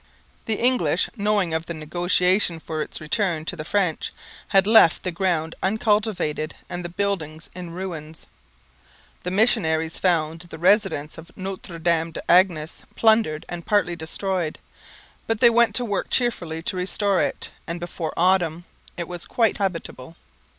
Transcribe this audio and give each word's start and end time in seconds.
The 0.45 0.55
English, 0.59 1.11
knowing 1.15 1.53
of 1.53 1.67
the 1.67 1.75
negotiations 1.75 2.63
for 2.65 2.81
its 2.81 2.99
return 2.99 3.45
to 3.45 3.55
the 3.55 3.63
French, 3.63 4.11
had 4.47 4.65
left 4.65 5.03
the 5.03 5.11
ground 5.11 5.53
uncultivated 5.61 6.55
and 6.67 6.83
the 6.83 6.89
buildings 6.89 7.51
in 7.53 7.69
ruins. 7.69 8.25
The 9.21 9.29
missionaries 9.29 9.99
found 9.99 10.39
the 10.49 10.57
residence 10.57 11.19
of 11.19 11.29
Notre 11.37 11.77
Dame 11.77 12.09
des 12.13 12.21
Anges 12.27 12.81
plundered 12.95 13.45
and 13.47 13.63
partly 13.63 13.95
destroyed; 13.95 14.57
but 15.27 15.39
they 15.39 15.51
went 15.51 15.75
to 15.75 15.85
work 15.85 16.09
cheerfully 16.09 16.63
to 16.63 16.75
restore 16.77 17.21
it, 17.21 17.51
and 17.67 17.79
before 17.79 18.11
autumn 18.17 18.65
it 18.97 19.07
was 19.07 19.27
quite 19.27 19.57
habitable. 19.59 20.15